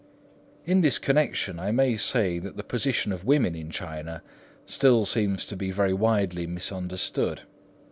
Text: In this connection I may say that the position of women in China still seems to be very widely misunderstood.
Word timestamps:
In 0.65 0.81
this 0.81 0.97
connection 0.97 1.59
I 1.59 1.69
may 1.69 1.95
say 1.95 2.39
that 2.39 2.57
the 2.57 2.63
position 2.63 3.11
of 3.11 3.23
women 3.23 3.53
in 3.55 3.69
China 3.69 4.23
still 4.65 5.05
seems 5.05 5.45
to 5.45 5.55
be 5.55 5.69
very 5.69 5.93
widely 5.93 6.47
misunderstood. 6.47 7.43